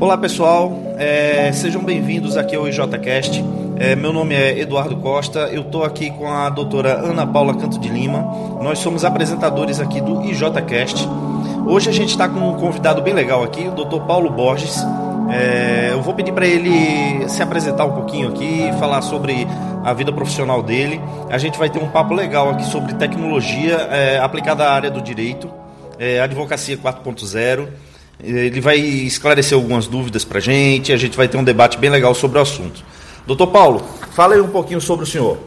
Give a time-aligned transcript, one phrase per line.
[0.00, 3.44] Olá pessoal, é, sejam bem-vindos aqui ao IJCast.
[3.76, 7.78] É, meu nome é Eduardo Costa, eu estou aqui com a doutora Ana Paula Canto
[7.78, 8.22] de Lima.
[8.62, 11.06] Nós somos apresentadores aqui do IJCast.
[11.66, 14.74] Hoje a gente está com um convidado bem legal aqui, o doutor Paulo Borges.
[15.30, 19.46] É, eu vou pedir para ele se apresentar um pouquinho aqui, falar sobre
[19.84, 20.98] a vida profissional dele.
[21.28, 25.02] A gente vai ter um papo legal aqui sobre tecnologia é, aplicada à área do
[25.02, 25.50] direito,
[25.98, 27.89] é, advocacia 4.0.
[28.22, 31.90] Ele vai esclarecer algumas dúvidas para a gente, a gente vai ter um debate bem
[31.90, 32.82] legal sobre o assunto.
[33.26, 33.82] Doutor Paulo,
[34.12, 35.38] fala aí um pouquinho sobre o senhor.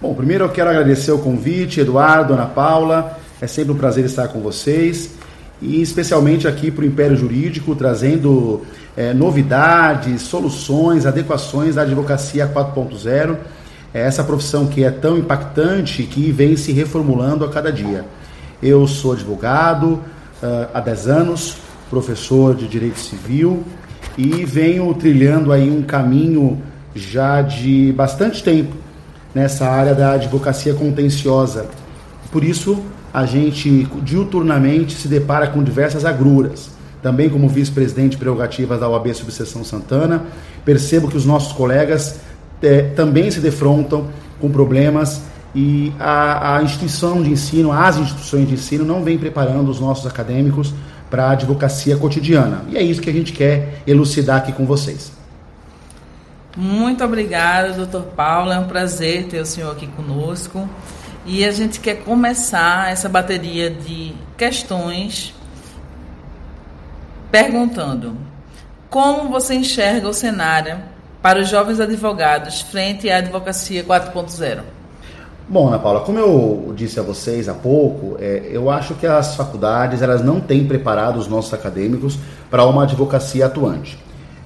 [0.00, 3.18] Bom, primeiro eu quero agradecer o convite, Eduardo, Ana Paula.
[3.40, 5.10] É sempre um prazer estar com vocês
[5.60, 8.62] e especialmente aqui para o Império Jurídico, trazendo
[8.96, 13.36] é, novidades, soluções, adequações da advocacia 4.0.
[13.94, 18.04] É essa profissão que é tão impactante que vem se reformulando a cada dia.
[18.62, 20.02] Eu sou advogado
[20.42, 21.56] uh, há 10 anos,
[21.90, 23.62] professor de Direito Civil
[24.16, 26.62] e venho trilhando aí um caminho
[26.94, 28.74] já de bastante tempo
[29.34, 31.66] nessa área da advocacia contenciosa.
[32.32, 36.70] Por isso, a gente diuturnamente se depara com diversas agruras.
[37.02, 40.24] Também como vice-presidente prerrogativas da OAB Subseção Santana,
[40.64, 42.18] percebo que os nossos colegas
[42.62, 44.08] é, também se defrontam
[44.40, 45.22] com problemas
[45.54, 50.06] e a, a instituição de ensino, as instituições de ensino não vêm preparando os nossos
[50.06, 50.74] acadêmicos
[51.10, 52.64] para a advocacia cotidiana.
[52.68, 55.12] E é isso que a gente quer elucidar aqui com vocês.
[56.56, 58.50] Muito obrigada, doutor Paulo.
[58.50, 60.68] É um prazer ter o senhor aqui conosco.
[61.24, 65.34] E a gente quer começar essa bateria de questões
[67.30, 68.16] perguntando
[68.88, 70.78] como você enxerga o cenário
[71.20, 74.75] para os jovens advogados frente à advocacia 4.0?
[75.48, 79.36] Bom, Ana Paula, como eu disse a vocês há pouco, é, eu acho que as
[79.36, 82.18] faculdades elas não têm preparado os nossos acadêmicos
[82.50, 83.96] para uma advocacia atuante.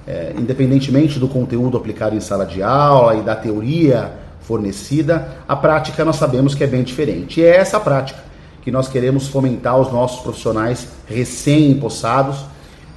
[0.07, 6.05] É, independentemente do conteúdo aplicado em sala de aula e da teoria fornecida, a prática
[6.05, 7.39] nós sabemos que é bem diferente.
[7.39, 8.19] E é essa prática
[8.61, 12.45] que nós queremos fomentar os nossos profissionais recém-empossados,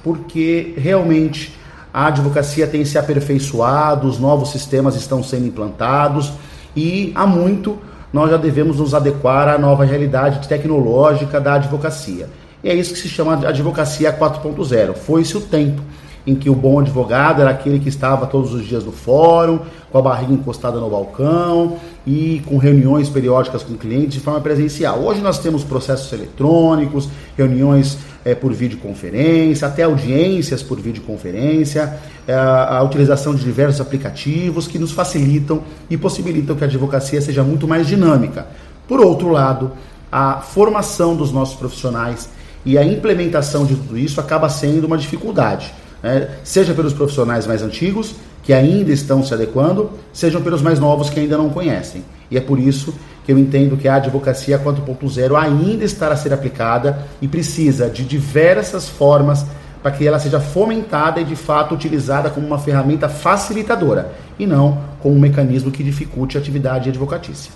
[0.03, 1.57] porque realmente
[1.91, 6.31] a advocacia tem se aperfeiçoado, os novos sistemas estão sendo implantados
[6.75, 7.79] e há muito
[8.15, 12.29] nós já devemos nos adequar à nova realidade tecnológica da advocacia.
[12.63, 14.93] E é isso que se chama advocacia 4.0.
[14.95, 15.81] Foi-se o tempo
[16.25, 19.59] em que o bom advogado era aquele que estava todos os dias no fórum,
[19.91, 21.75] com a barriga encostada no balcão
[22.07, 24.97] e com reuniões periódicas com clientes de forma presencial.
[25.01, 31.97] Hoje nós temos processos eletrônicos, reuniões é, por videoconferência, até audiências por videoconferência,
[32.27, 37.43] é, a utilização de diversos aplicativos que nos facilitam e possibilitam que a advocacia seja
[37.43, 38.47] muito mais dinâmica.
[38.87, 39.71] Por outro lado,
[40.11, 42.27] a formação dos nossos profissionais
[42.65, 45.71] e a implementação de tudo isso acaba sendo uma dificuldade
[46.05, 46.29] né?
[46.43, 51.19] seja pelos profissionais mais antigos, que ainda estão se adequando, sejam pelos mais novos que
[51.19, 52.05] ainda não conhecem.
[52.29, 52.93] E é por isso
[53.25, 58.03] que eu entendo que a advocacia 4.0 ainda está a ser aplicada e precisa de
[58.03, 59.45] diversas formas
[59.81, 64.79] para que ela seja fomentada e de fato utilizada como uma ferramenta facilitadora e não
[64.99, 67.51] como um mecanismo que dificulte a atividade advocatícia.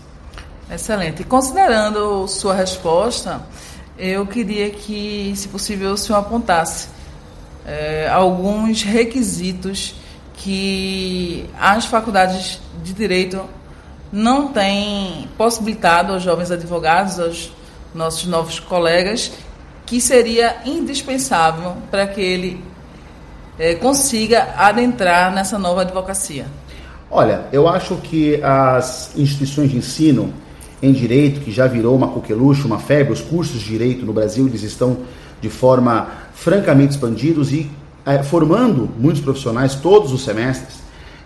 [0.71, 1.23] Excelente.
[1.23, 3.41] Considerando sua resposta,
[3.97, 6.87] eu queria que, se possível, o senhor apontasse
[7.65, 9.95] é, alguns requisitos
[10.35, 13.43] que as faculdades de direito
[14.11, 17.51] não têm possibilitado aos jovens advogados, aos
[17.93, 19.31] nossos novos colegas,
[19.85, 22.63] que seria indispensável para que ele
[23.57, 26.45] é, consiga adentrar nessa nova advocacia?
[27.11, 30.33] Olha, eu acho que as instituições de ensino
[30.81, 34.47] em direito, que já virou uma coqueluche, uma febre, os cursos de direito no Brasil,
[34.47, 34.97] eles estão
[35.41, 37.69] de forma francamente expandidos e
[38.05, 40.78] é, formando muitos profissionais todos os semestres,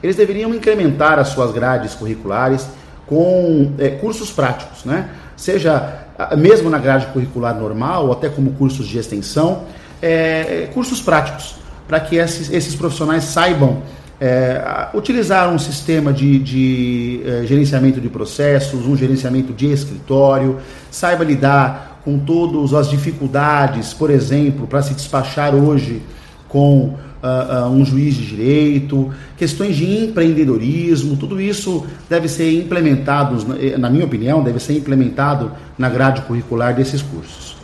[0.04, 2.68] eles deveriam incrementar as suas grades curriculares
[3.08, 5.10] com é, cursos práticos, né?
[5.38, 6.00] seja
[6.38, 9.64] mesmo na grade curricular normal ou até como cursos de extensão,
[10.02, 11.56] é, cursos práticos,
[11.88, 13.82] para que esses, esses, profissionais saibam
[14.22, 20.60] é, utilizar um sistema de, de gerenciamento de processos, um gerenciamento de escritório,
[20.92, 26.02] saiba lidar com todas as dificuldades, por exemplo, para se despachar hoje
[26.48, 33.44] com uh, uh, um juiz de direito, questões de empreendedorismo, tudo isso deve ser implementado,
[33.80, 37.56] na minha opinião, deve ser implementado na grade curricular desses cursos.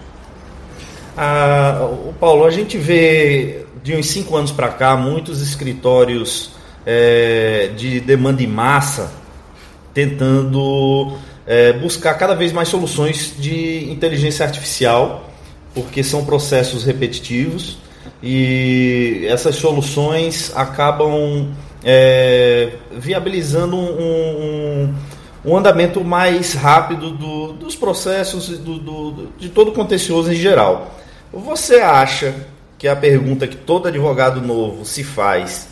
[1.17, 1.89] Ah,
[2.19, 6.51] Paulo, a gente vê de uns cinco anos para cá muitos escritórios
[6.85, 9.11] é, de demanda em massa
[9.93, 15.29] tentando é, buscar cada vez mais soluções de inteligência artificial,
[15.73, 17.77] porque são processos repetitivos.
[18.21, 21.47] E essas soluções acabam
[21.83, 24.95] é, viabilizando um, um,
[25.45, 30.93] um, andamento mais rápido do, dos processos do, do, de todo o contencioso em geral.
[31.31, 32.35] Você acha
[32.77, 35.67] que a pergunta que todo advogado novo se faz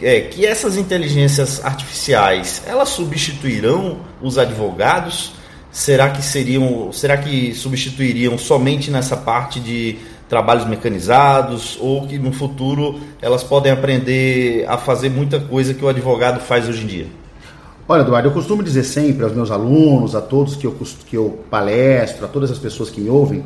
[0.00, 5.32] é que essas inteligências artificiais elas substituirão os advogados?
[5.70, 9.98] Será que seriam, será que substituiriam somente nessa parte de
[10.28, 15.88] trabalhos mecanizados ou que no futuro elas podem aprender a fazer muita coisa que o
[15.88, 17.06] advogado faz hoje em dia?
[17.88, 20.76] Olha, Eduardo, eu costumo dizer sempre aos meus alunos, a todos que eu,
[21.08, 23.44] que eu palestro, a todas as pessoas que me ouvem,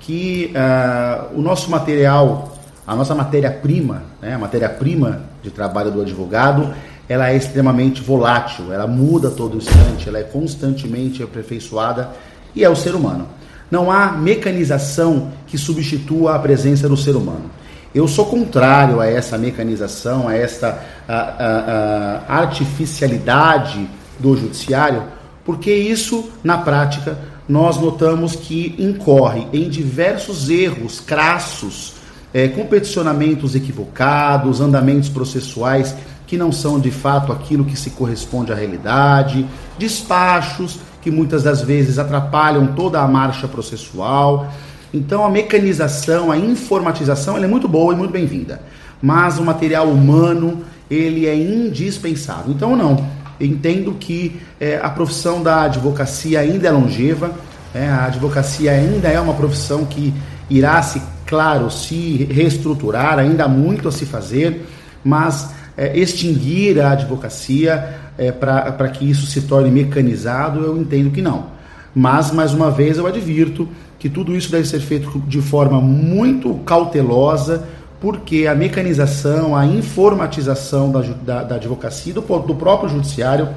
[0.00, 2.56] que uh, o nosso material,
[2.86, 6.74] a nossa matéria-prima, né, a matéria-prima de trabalho do advogado,
[7.06, 12.10] ela é extremamente volátil, ela muda todo instante, ela é constantemente aperfeiçoada
[12.54, 13.28] e é o ser humano.
[13.72, 17.50] Não há mecanização que substitua a presença do ser humano.
[17.94, 20.78] Eu sou contrário a essa mecanização, a esta
[21.08, 23.88] a, a, a artificialidade
[24.18, 25.04] do judiciário,
[25.42, 27.16] porque isso, na prática,
[27.48, 31.94] nós notamos que incorre em diversos erros crassos,
[32.34, 35.96] é, competicionamentos equivocados, andamentos processuais
[36.26, 39.46] que não são de fato aquilo que se corresponde à realidade,
[39.78, 44.50] despachos que muitas das vezes atrapalham toda a marcha processual.
[44.94, 48.62] Então a mecanização, a informatização, é muito boa e muito bem-vinda,
[49.02, 52.52] mas o material humano ele é indispensável.
[52.52, 53.04] Então não,
[53.40, 57.32] entendo que é, a profissão da advocacia ainda é longeva,
[57.74, 60.14] é, a advocacia ainda é uma profissão que
[60.48, 64.66] irá se, claro, se reestruturar, ainda há muito a se fazer,
[65.02, 71.22] mas é, extinguir a advocacia é, para que isso se torne mecanizado, eu entendo que
[71.22, 71.46] não.
[71.94, 76.54] Mas, mais uma vez, eu advirto que tudo isso deve ser feito de forma muito
[76.64, 77.64] cautelosa,
[78.00, 83.48] porque a mecanização, a informatização da, da, da advocacia, do, do próprio judiciário,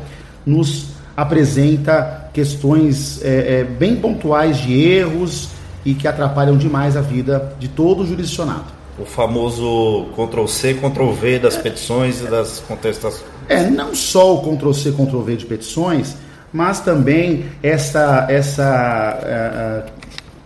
[0.46, 5.50] nos apresenta questões é, é, bem pontuais de erros
[5.86, 11.58] e que atrapalham demais a vida de todo o jurisdicionado o famoso Ctrl-C, Ctrl-V das
[11.58, 13.26] petições e das contestações.
[13.50, 16.16] É, não só o Ctrl-C, Ctrl-V de petições,
[16.52, 19.92] mas também essa, essa, uh,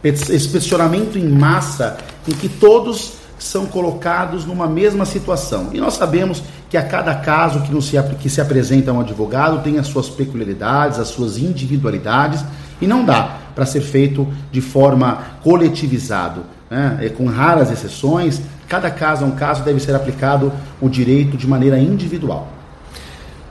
[0.04, 1.98] esse peticionamento em massa
[2.28, 5.70] em que todos são colocados numa mesma situação.
[5.72, 9.64] E nós sabemos que a cada caso que, se, que se apresenta a um advogado
[9.64, 12.44] tem as suas peculiaridades, as suas individualidades,
[12.82, 19.24] e não dá para ser feito de forma coletivizado né, com raras exceções, cada caso
[19.24, 22.48] é um caso, deve ser aplicado o direito de maneira individual.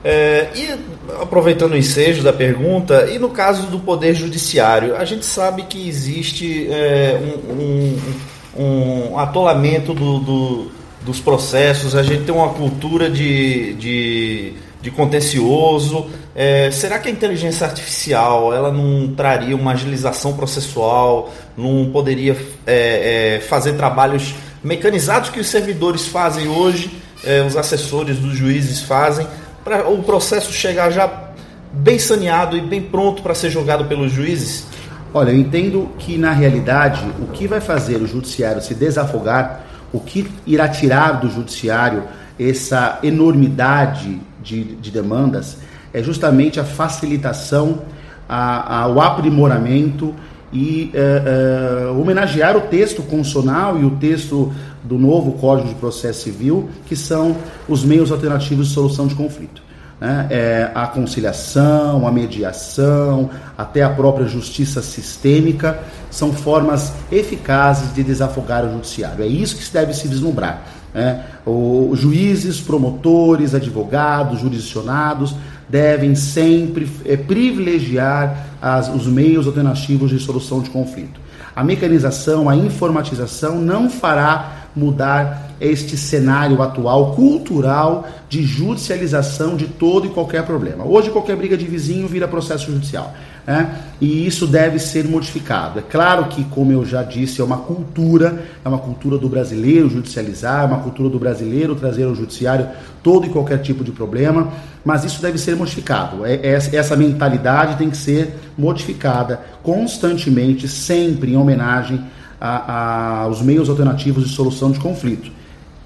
[0.03, 0.79] É, e
[1.21, 5.89] aproveitando o ensejo da pergunta, e no caso do Poder Judiciário, a gente sabe que
[5.89, 7.19] existe é,
[7.49, 10.71] um, um, um, atolamento do, do,
[11.01, 16.07] dos processos, a gente tem uma cultura de, de de contencioso.
[16.35, 23.35] É, será que a inteligência artificial ela não traria uma agilização processual, não poderia é,
[23.35, 24.33] é, fazer trabalhos
[24.63, 26.91] mecanizados que os servidores fazem hoje,
[27.23, 29.27] é, os assessores dos juízes fazem,
[29.63, 31.29] para o processo chegar já
[31.71, 34.65] bem saneado e bem pronto para ser julgado pelos juízes?
[35.13, 39.99] Olha, eu entendo que na realidade o que vai fazer o judiciário se desafogar, o
[39.99, 42.03] que irá tirar do judiciário
[42.39, 45.57] essa enormidade de, de demandas
[45.93, 47.81] é justamente a facilitação,
[48.27, 50.13] a, a, o aprimoramento
[50.51, 54.51] e é, é, homenagear o texto constitucional e o texto
[54.83, 57.35] do novo Código de Processo Civil, que são
[57.67, 59.61] os meios alternativos de solução de conflito.
[59.99, 60.27] Né?
[60.29, 65.79] É, a conciliação, a mediação, até a própria justiça sistêmica,
[66.09, 69.23] são formas eficazes de desafogar o judiciário.
[69.23, 70.63] É isso que se deve se vislumbrar.
[70.93, 71.23] Né?
[71.45, 75.35] Os juízes, promotores, advogados, jurisdicionados
[75.67, 81.19] devem sempre é, privilegiar as, os meios alternativos de solução de conflito.
[81.55, 90.07] A mecanização, a informatização não fará mudar este cenário atual cultural de judicialização de todo
[90.07, 90.85] e qualquer problema.
[90.85, 93.13] Hoje, qualquer briga de vizinho vira processo judicial.
[93.45, 93.75] Né?
[93.99, 95.79] E isso deve ser modificado.
[95.79, 99.89] É claro que, como eu já disse, é uma cultura, é uma cultura do brasileiro
[99.89, 102.67] judicializar, é uma cultura do brasileiro trazer ao judiciário
[103.01, 104.51] todo e qualquer tipo de problema,
[104.85, 106.25] mas isso deve ser modificado.
[106.25, 112.01] É, é, essa mentalidade tem que ser modificada constantemente, sempre em homenagem
[112.39, 115.31] aos meios alternativos de solução de conflito.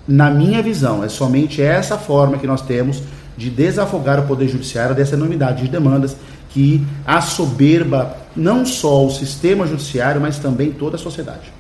[0.08, 3.02] Na minha visão, é somente essa forma que nós temos
[3.38, 6.16] de desafogar o Poder Judiciário dessa enormidade de demandas
[6.54, 11.52] que assoberba não só o sistema judiciário, mas também toda a sociedade.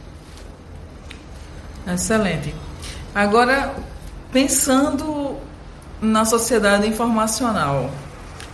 [1.87, 2.53] Excelente.
[3.13, 3.73] Agora,
[4.31, 5.35] pensando
[5.99, 7.89] na sociedade informacional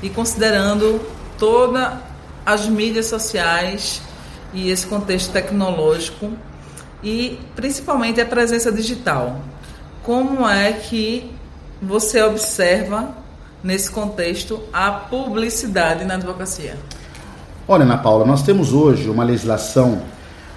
[0.01, 1.01] e considerando
[1.38, 1.93] todas
[2.46, 4.01] as mídias sociais
[4.53, 6.31] e esse contexto tecnológico
[7.03, 9.41] e principalmente a presença digital.
[10.03, 11.31] Como é que
[11.81, 13.15] você observa
[13.63, 16.77] nesse contexto a publicidade na advocacia?
[17.67, 20.01] Olha, Ana Paula, nós temos hoje uma legislação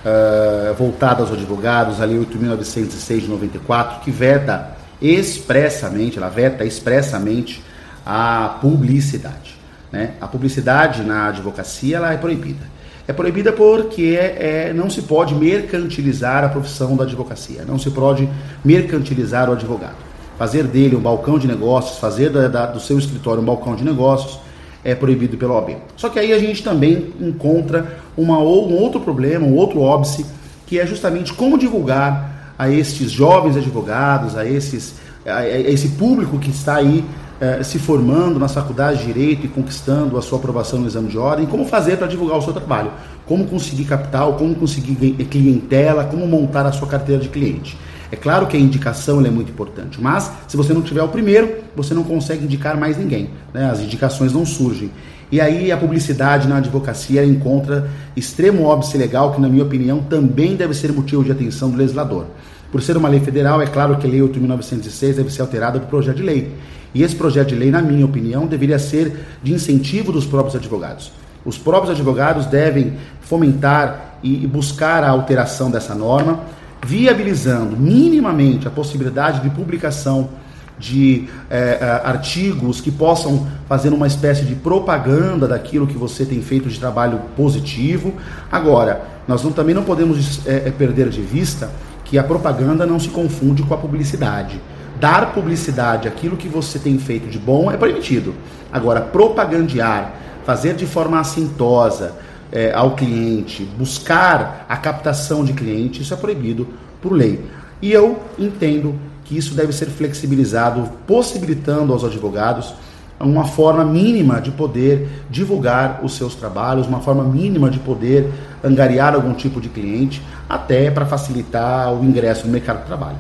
[0.05, 7.63] uh, voltada aos advogados, a Lei 8.906 de 94, que veta expressamente, ela veta expressamente
[8.07, 9.57] a publicidade.
[9.91, 10.13] Né?
[10.21, 12.73] A publicidade na advocacia ela é proibida.
[13.07, 17.91] É proibida porque é, é, não se pode mercantilizar a profissão da advocacia, não se
[17.91, 18.29] pode
[18.65, 20.12] mercantilizar o advogado.
[20.43, 23.85] Fazer dele um balcão de negócios, fazer da, da, do seu escritório um balcão de
[23.85, 24.41] negócios,
[24.83, 25.77] é proibido pela OAB.
[25.97, 30.27] Só que aí a gente também encontra uma, um outro problema, um outro óbice,
[30.67, 34.95] que é justamente como divulgar a estes jovens advogados, a, esses,
[35.25, 37.05] a, a esse público que está aí
[37.41, 41.19] eh, se formando nas faculdades de Direito e conquistando a sua aprovação no exame de
[41.19, 42.91] ordem, como fazer para divulgar o seu trabalho,
[43.27, 44.97] como conseguir capital, como conseguir
[45.27, 47.79] clientela, como montar a sua carteira de cliente.
[48.13, 51.57] É claro que a indicação é muito importante, mas se você não tiver o primeiro,
[51.75, 53.31] você não consegue indicar mais ninguém.
[53.55, 53.71] Né?
[53.71, 54.91] As indicações não surgem.
[55.31, 60.55] E aí a publicidade na advocacia encontra extremo óbice legal, que na minha opinião também
[60.55, 62.27] deve ser motivo de atenção do legislador.
[62.71, 65.89] Por ser uma lei federal, é claro que a Lei 8.906 deve ser alterada por
[65.89, 66.53] projeto de lei.
[66.95, 71.13] E esse projeto de lei, na minha opinião, deveria ser de incentivo dos próprios advogados.
[71.47, 72.93] Os próprios advogados devem
[73.23, 76.41] fomentar e buscar a alteração dessa norma,
[76.85, 80.31] viabilizando minimamente a possibilidade de publicação
[80.79, 86.69] de é, artigos que possam fazer uma espécie de propaganda daquilo que você tem feito
[86.69, 88.15] de trabalho positivo.
[88.51, 91.71] Agora, nós não, também não podemos é, perder de vista
[92.05, 94.61] que a propaganda não se confunde com a publicidade.
[95.01, 98.35] Dar publicidade àquilo que você tem feito de bom é permitido.
[98.73, 102.15] Agora, propagandear, fazer de forma assintosa,
[102.53, 106.69] é, ao cliente, buscar a captação de cliente, isso é proibido
[107.01, 107.45] por lei.
[107.81, 108.95] E eu entendo
[109.25, 112.75] que isso deve ser flexibilizado, possibilitando aos advogados
[113.19, 118.31] uma forma mínima de poder divulgar os seus trabalhos, uma forma mínima de poder
[118.63, 123.19] angariar algum tipo de cliente, até para facilitar o ingresso no mercado de trabalho.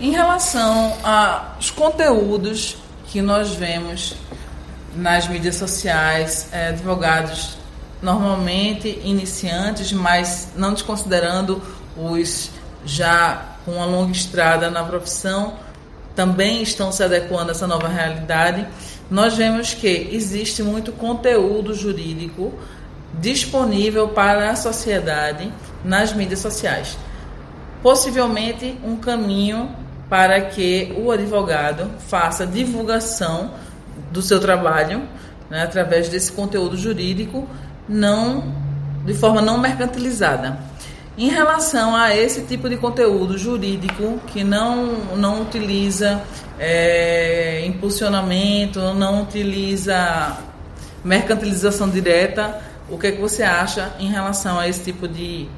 [0.00, 4.16] Em relação aos conteúdos que nós vemos
[4.94, 7.58] nas mídias sociais, é, advogados
[8.02, 11.62] normalmente iniciantes, mas não desconsiderando
[11.96, 12.50] os
[12.84, 15.54] já com uma longa estrada na profissão,
[16.14, 18.66] também estão se adequando a essa nova realidade.
[19.10, 22.52] Nós vemos que existe muito conteúdo jurídico
[23.18, 25.52] disponível para a sociedade
[25.84, 26.96] nas mídias sociais.
[27.82, 29.74] Possivelmente um caminho
[30.08, 33.52] para que o advogado faça divulgação
[34.10, 35.02] do seu trabalho,
[35.48, 37.48] né, através desse conteúdo jurídico,
[37.88, 38.54] não
[39.04, 40.58] de forma não mercantilizada.
[41.18, 46.22] Em relação a esse tipo de conteúdo jurídico que não, não utiliza
[46.58, 50.38] é, impulsionamento, não utiliza
[51.04, 55.48] mercantilização direta, o que, é que você acha em relação a esse tipo de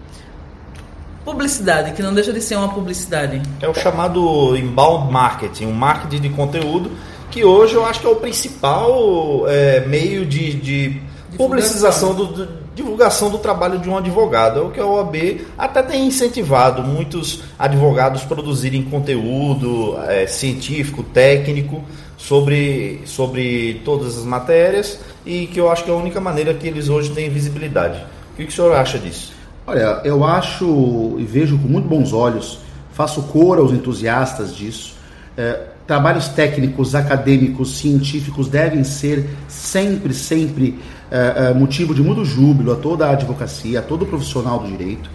[1.25, 3.41] publicidade, que não deixa de ser uma publicidade?
[3.61, 6.91] É o chamado inbound marketing, um marketing de conteúdo
[7.33, 11.01] que hoje eu acho que é o principal é, meio de, de
[11.37, 14.61] publicização do, do, divulgação do trabalho de um advogado.
[14.61, 21.83] É o que a OAB até tem incentivado muitos advogados produzirem conteúdo é, científico, técnico
[22.19, 26.69] sobre, sobre todas as matérias e que eu acho que é a única maneira que
[26.69, 27.99] eles hoje têm visibilidade.
[28.35, 29.33] O que, que o senhor acha disso?
[29.67, 32.59] Olha, eu acho e vejo com muito bons olhos,
[32.93, 34.95] faço cor aos entusiastas disso.
[35.37, 40.79] É, trabalhos técnicos, acadêmicos, científicos devem ser sempre, sempre
[41.11, 45.11] uh, motivo de muito júbilo a toda a advocacia, a todo profissional do direito.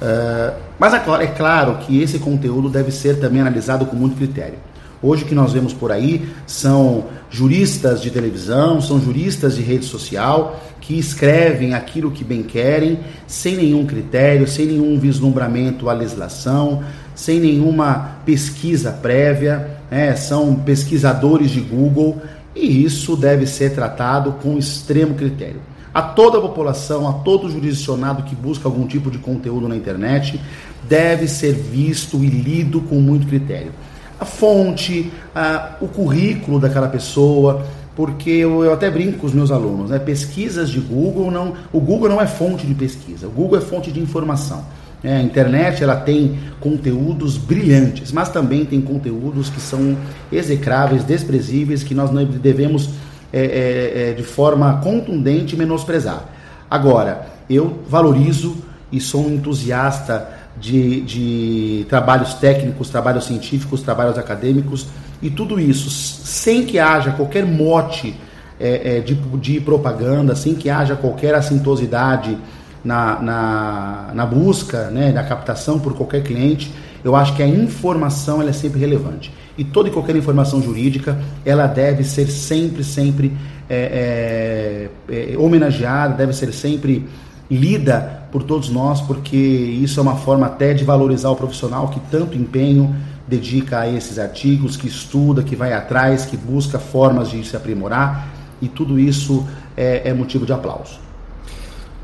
[0.00, 4.16] Uh, mas é claro, é claro que esse conteúdo deve ser também analisado com muito
[4.16, 4.58] critério.
[5.02, 9.84] Hoje o que nós vemos por aí são juristas de televisão, são juristas de rede
[9.84, 16.82] social que escrevem aquilo que bem querem, sem nenhum critério, sem nenhum vislumbramento à legislação,
[17.16, 22.20] sem nenhuma pesquisa prévia é, são pesquisadores de Google
[22.54, 25.60] e isso deve ser tratado com extremo critério.
[25.92, 30.38] A toda a população, a todo jurisdicionado que busca algum tipo de conteúdo na internet,
[30.86, 33.72] deve ser visto e lido com muito critério.
[34.20, 39.50] A fonte, a, o currículo daquela pessoa, porque eu, eu, até brinco com os meus
[39.50, 39.98] alunos, né?
[39.98, 43.90] pesquisas de Google não, o Google não é fonte de pesquisa, o Google é fonte
[43.90, 44.64] de informação.
[45.04, 49.96] É, a internet ela tem conteúdos brilhantes, mas também tem conteúdos que são
[50.32, 52.10] execráveis, desprezíveis, que nós
[52.40, 52.90] devemos
[53.32, 56.24] é, é, é, de forma contundente menosprezar.
[56.70, 58.56] Agora, eu valorizo
[58.90, 64.86] e sou um entusiasta de, de trabalhos técnicos, trabalhos científicos, trabalhos acadêmicos
[65.20, 68.14] e tudo isso sem que haja qualquer mote
[68.58, 72.38] é, é, de, de, propaganda, sem que haja qualquer assintosidade
[72.86, 78.40] na, na, na, busca, né, na captação por qualquer cliente, eu acho que a informação
[78.40, 79.32] ela é sempre relevante.
[79.58, 83.36] E toda e qualquer informação jurídica, ela deve ser sempre, sempre
[83.68, 87.08] é, é, é homenageada, deve ser sempre
[87.50, 91.98] lida por todos nós, porque isso é uma forma até de valorizar o profissional que
[92.08, 92.94] tanto empenho
[93.26, 98.28] dedica a esses artigos, que estuda, que vai atrás, que busca formas de se aprimorar,
[98.62, 99.44] e tudo isso
[99.76, 101.05] é, é motivo de aplauso.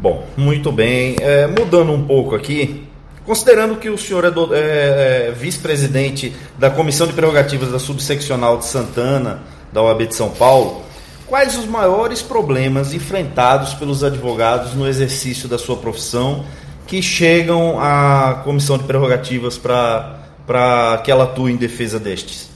[0.03, 1.15] Bom, muito bem.
[1.21, 2.89] É, mudando um pouco aqui,
[3.25, 8.65] considerando que o senhor é, é, é vice-presidente da Comissão de Prerrogativas da Subseccional de
[8.65, 9.43] Santana,
[9.73, 10.83] da OAB de São Paulo,
[11.25, 16.47] quais os maiores problemas enfrentados pelos advogados no exercício da sua profissão
[16.85, 22.51] que chegam à Comissão de Prerrogativas para que ela atue em defesa destes?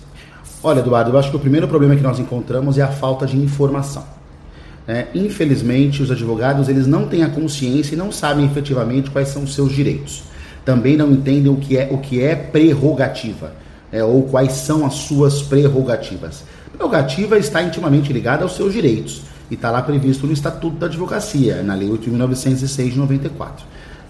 [0.65, 3.37] Olha, Eduardo, eu acho que o primeiro problema que nós encontramos é a falta de
[3.37, 4.17] informação.
[4.89, 9.43] É, infelizmente, os advogados eles não têm a consciência e não sabem efetivamente quais são
[9.43, 10.23] os seus direitos.
[10.65, 13.53] Também não entendem o que é o que é prerrogativa
[13.93, 16.45] é, ou quais são as suas prerrogativas.
[16.73, 21.63] Prerrogativa está intimamente ligada aos seus direitos e está lá previsto no Estatuto da Advocacia,
[21.63, 23.65] na Lei 8.906 de 94.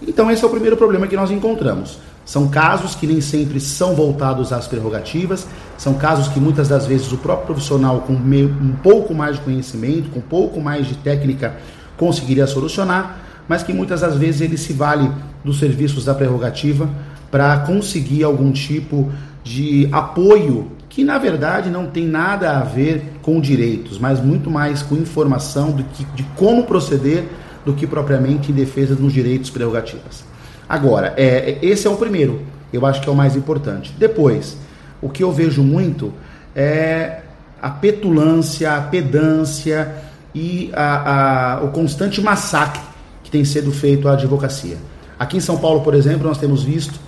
[0.05, 1.99] Então, esse é o primeiro problema que nós encontramos.
[2.27, 7.09] São casos que nem sempre são voltados às prerrogativas, são casos que muitas das vezes
[7.13, 11.55] o próprio profissional com um pouco mais de conhecimento, com um pouco mais de técnica,
[11.95, 13.17] conseguiria solucionar,
[13.47, 15.09] mas que muitas das vezes ele se vale
[15.41, 16.89] dos serviços da prerrogativa
[17.31, 19.09] para conseguir algum tipo
[19.41, 24.83] de apoio que na verdade não tem nada a ver com direitos, mas muito mais
[24.83, 27.23] com informação do que, de como proceder
[27.65, 30.25] do que propriamente em defesa dos direitos prerrogativas.
[30.67, 33.93] Agora, é, é, esse é o primeiro, eu acho que é o mais importante.
[33.97, 34.57] Depois,
[35.01, 36.13] o que eu vejo muito
[36.55, 37.21] é
[37.61, 39.95] a petulância, a pedância
[40.33, 42.81] e a, a, o constante massacre
[43.23, 44.77] que tem sido feito à advocacia.
[45.19, 46.99] Aqui em São Paulo, por exemplo, nós temos visto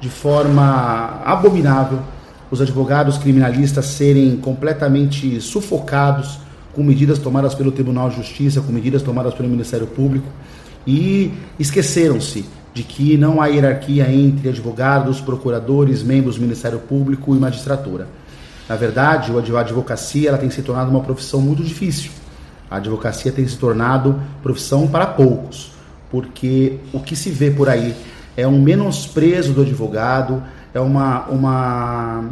[0.00, 1.98] de forma abominável
[2.50, 6.38] os advogados criminalistas serem completamente sufocados
[6.72, 10.26] com medidas tomadas pelo Tribunal de Justiça, com medidas tomadas pelo Ministério Público
[10.86, 17.38] e esqueceram-se de que não há hierarquia entre advogados, procuradores, membros do Ministério Público e
[17.38, 18.06] magistratura.
[18.68, 22.10] Na verdade, a advocacia ela tem se tornado uma profissão muito difícil.
[22.70, 25.72] A advocacia tem se tornado profissão para poucos,
[26.10, 27.94] porque o que se vê por aí
[28.36, 30.42] é um menosprezo do advogado,
[30.74, 32.24] é uma, uma,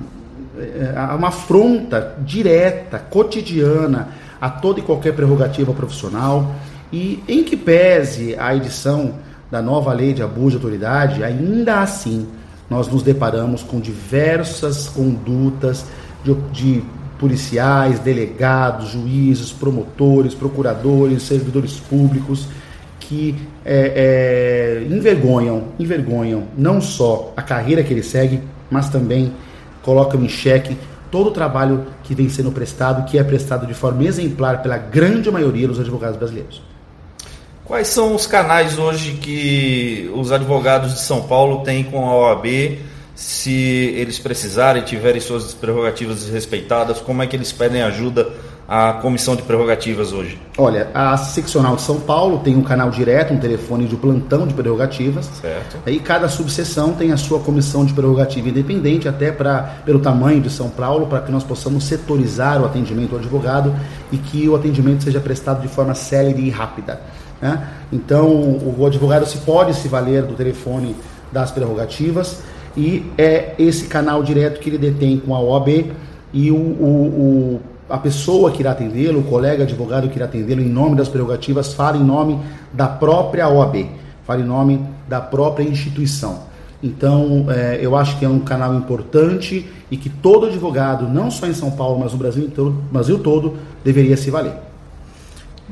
[0.59, 4.09] é uma afronta direta, cotidiana
[4.41, 6.55] a toda e qualquer prerrogativa profissional.
[6.93, 9.15] E em que pese a edição
[9.51, 12.27] da nova lei de abuso de autoridade, ainda assim
[12.69, 15.87] nós nos deparamos com diversas condutas
[16.25, 16.83] de, de
[17.19, 22.49] policiais, delegados, juízes, promotores, procuradores, servidores públicos
[23.01, 29.33] que é, é, envergonham, envergonham não só a carreira que ele segue, mas também
[29.83, 30.77] colocam em xeque
[31.11, 35.31] todo o trabalho que vem sendo prestado, que é prestado de forma exemplar pela grande
[35.31, 36.61] maioria dos advogados brasileiros.
[37.67, 42.79] Quais são os canais hoje que os advogados de São Paulo têm com a OAB?
[43.17, 43.51] Se
[43.97, 48.29] eles precisarem, tiverem suas prerrogativas respeitadas, como é que eles pedem ajuda
[48.69, 50.41] à comissão de prerrogativas hoje?
[50.57, 54.55] Olha, a seccional de São Paulo tem um canal direto, um telefone de plantão de
[54.55, 55.27] prerrogativas.
[55.41, 55.79] Certo.
[55.91, 60.51] E cada subseção tem a sua comissão de prerrogativa independente, até pra, pelo tamanho de
[60.51, 63.75] São Paulo, para que nós possamos setorizar o atendimento ao advogado
[64.13, 67.01] e que o atendimento seja prestado de forma célere e rápida.
[67.41, 67.69] Né?
[67.93, 70.97] Então, o advogado se pode se valer do telefone
[71.31, 72.43] das prerrogativas
[72.77, 75.93] e é esse canal direto que ele detém com a OAB
[76.33, 80.61] e o, o, o a pessoa que irá atendê-lo, o colega advogado que irá atendê-lo
[80.61, 82.41] em nome das prerrogativas, fala em nome
[82.73, 83.87] da própria OAB,
[84.27, 86.41] fala em nome da própria instituição.
[86.83, 91.47] Então, é, eu acho que é um canal importante e que todo advogado, não só
[91.47, 94.66] em São Paulo, mas no Brasil, todo, Brasil todo, deveria se valer.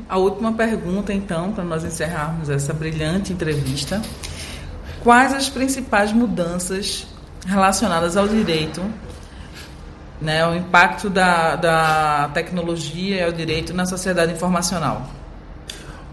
[0.07, 4.01] A última pergunta, então, para nós encerrarmos essa brilhante entrevista.
[5.03, 7.07] Quais as principais mudanças
[7.45, 8.81] relacionadas ao direito,
[10.21, 15.07] né, o impacto da, da tecnologia e ao direito na sociedade informacional?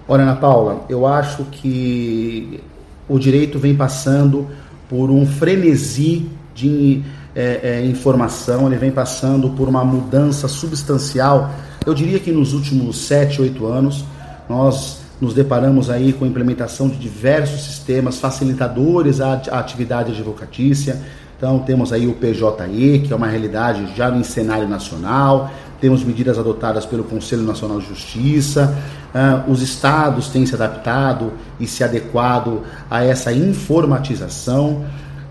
[0.09, 2.63] Olha, Ana Paula, eu acho que
[3.09, 4.51] o direito vem passando
[4.89, 7.03] por um frenesi de
[7.35, 11.51] é, é, informação, ele vem passando por uma mudança substancial.
[11.85, 14.05] Eu diria que nos últimos 7, 8 anos,
[14.49, 21.01] nós nos deparamos aí com a implementação de diversos sistemas facilitadores à, atividade advocatícia.
[21.37, 26.39] Então temos aí o PJE, que é uma realidade já no cenário nacional, temos medidas
[26.39, 28.77] adotadas pelo Conselho Nacional de Justiça,
[29.13, 34.85] uh, os estados têm se adaptado e se adequado a essa informatização,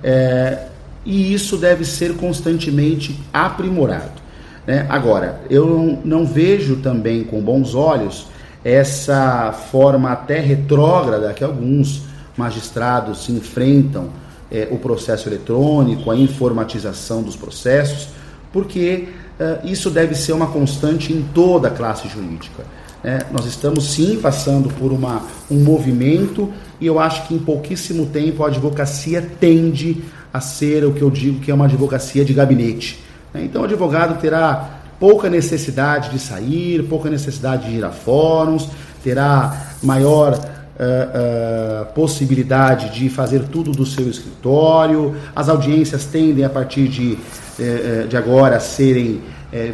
[0.04, 0.68] é,
[1.06, 4.22] e isso deve ser constantemente aprimorado.
[4.66, 4.86] Né?
[4.90, 8.28] Agora, eu não, vejo também com bons olhos
[8.64, 12.04] essa forma até retrógrada que alguns
[12.38, 14.10] magistrados se enfrentam
[14.52, 18.10] é, o processo eletrônico, a informatização dos processos,
[18.54, 19.08] porque
[19.40, 22.64] é, isso deve ser uma constante em toda a classe jurídica.
[23.04, 28.06] É, nós estamos sim passando por uma, um movimento e eu acho que em pouquíssimo
[28.06, 32.34] tempo a advocacia tende a ser o que eu digo que é uma advocacia de
[32.34, 33.04] gabinete.
[33.34, 33.44] Né?
[33.46, 38.70] Então o advogado terá pouca necessidade de sair, pouca necessidade de ir a fóruns,
[39.04, 45.16] terá maior uh, uh, possibilidade de fazer tudo do seu escritório.
[45.36, 49.22] As audiências tendem a partir de, uh, de agora a serem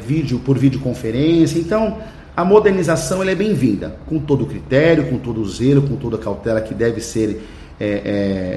[0.07, 1.59] vídeo por videoconferência.
[1.59, 1.99] Então,
[2.35, 6.19] a modernização é bem-vinda, com todo o critério, com todo o zelo, com toda a
[6.19, 7.47] cautela que deve ser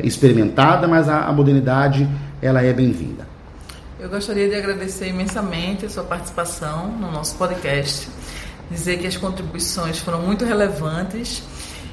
[0.02, 2.08] experimentada, mas a, a modernidade
[2.40, 3.28] ela é bem-vinda.
[3.98, 8.08] Eu gostaria de agradecer imensamente a sua participação no nosso podcast,
[8.70, 11.42] dizer que as contribuições foram muito relevantes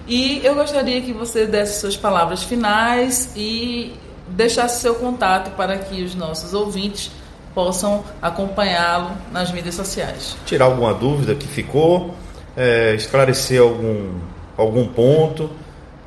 [0.07, 3.93] e eu gostaria que você desse suas palavras finais e
[4.29, 7.11] deixasse seu contato para que os nossos ouvintes
[7.53, 10.37] possam acompanhá-lo nas mídias sociais.
[10.45, 12.15] Tirar alguma dúvida que ficou,
[12.55, 14.13] é, esclarecer algum,
[14.55, 15.49] algum ponto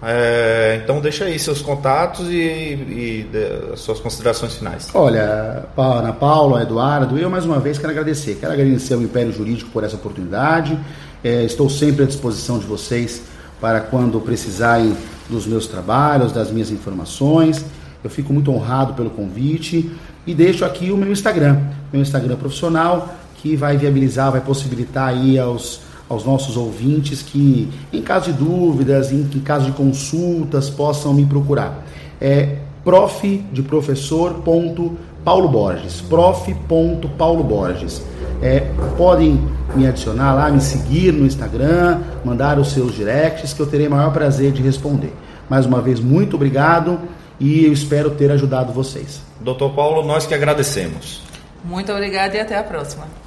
[0.02, 4.88] é, então deixa aí seus contatos e, e de, suas considerações finais.
[4.94, 8.36] Olha, Ana Paula, Eduardo, eu mais uma vez quero agradecer.
[8.40, 10.78] Quero agradecer ao Império Jurídico por essa oportunidade.
[11.22, 13.22] É, estou sempre à disposição de vocês
[13.60, 14.96] para quando precisarem
[15.28, 17.64] dos meus trabalhos, das minhas informações.
[18.02, 19.90] Eu fico muito honrado pelo convite
[20.26, 21.60] e deixo aqui o meu Instagram,
[21.92, 25.80] meu Instagram profissional, que vai viabilizar, vai possibilitar aí aos
[26.10, 31.24] aos nossos ouvintes que, em caso de dúvidas, em, em caso de consultas, possam me
[31.24, 31.86] procurar.
[32.20, 38.02] É prof de professor ponto Paulo Borges, prof ponto Paulo Borges.
[38.42, 38.60] É,
[38.96, 39.40] podem
[39.76, 44.12] me adicionar lá, me seguir no Instagram, mandar os seus directs, que eu terei maior
[44.12, 45.14] prazer de responder.
[45.48, 46.98] Mais uma vez, muito obrigado
[47.38, 49.20] e eu espero ter ajudado vocês.
[49.40, 51.22] Doutor Paulo, nós que agradecemos.
[51.62, 53.19] Muito obrigado e até a próxima.